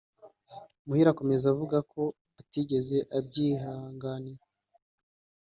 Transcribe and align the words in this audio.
Muhire 0.85 1.09
akomeza 1.11 1.45
avuga 1.53 1.77
ko 1.91 2.01
atigeze 2.41 2.97
abyihanganira 3.17 4.43